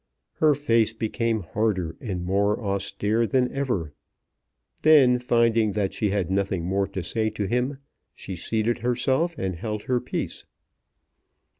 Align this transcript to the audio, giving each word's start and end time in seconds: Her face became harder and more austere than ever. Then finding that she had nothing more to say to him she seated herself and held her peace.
Her 0.37 0.55
face 0.55 0.93
became 0.93 1.41
harder 1.43 1.95
and 2.01 2.25
more 2.25 2.59
austere 2.59 3.27
than 3.27 3.51
ever. 3.51 3.93
Then 4.81 5.19
finding 5.19 5.73
that 5.73 5.93
she 5.93 6.09
had 6.09 6.31
nothing 6.31 6.65
more 6.65 6.87
to 6.87 7.03
say 7.03 7.29
to 7.29 7.45
him 7.45 7.77
she 8.15 8.35
seated 8.35 8.79
herself 8.79 9.37
and 9.37 9.57
held 9.57 9.83
her 9.83 9.99
peace. 10.01 10.43